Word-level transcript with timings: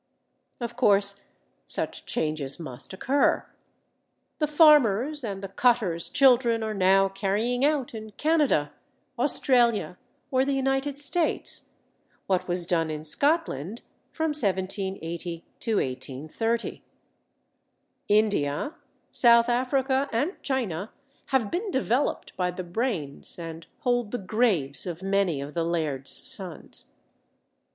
Of 0.59 0.75
course 0.75 1.21
such 1.67 2.07
changes 2.07 2.59
must 2.59 2.91
occur. 2.91 3.45
The 4.39 4.47
farmer's 4.47 5.23
and 5.23 5.43
the 5.43 5.47
cottar's 5.47 6.09
children 6.09 6.63
are 6.63 6.73
now 6.73 7.07
carrying 7.07 7.63
out 7.63 7.93
in 7.93 8.09
Canada, 8.13 8.73
Australia, 9.19 9.99
or 10.31 10.43
the 10.43 10.55
United 10.55 10.97
States, 10.97 11.75
what 12.25 12.47
was 12.47 12.65
done 12.65 12.89
in 12.89 13.03
Scotland 13.03 13.83
from 14.09 14.29
1780 14.29 15.45
1830. 15.69 16.83
India, 18.07 18.73
South 19.11 19.49
Africa, 19.49 20.09
and 20.11 20.33
China 20.41 20.91
have 21.27 21.51
been 21.51 21.69
developed 21.69 22.35
by 22.35 22.49
the 22.49 22.63
brains 22.63 23.37
and 23.37 23.67
hold 23.81 24.09
the 24.09 24.17
graves 24.17 24.87
of 24.87 25.03
many 25.03 25.39
of 25.39 25.53
the 25.53 25.63
laird's 25.63 26.09
sons. 26.27 26.85